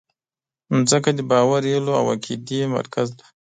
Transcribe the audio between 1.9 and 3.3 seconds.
او عقیدې مرکز ده.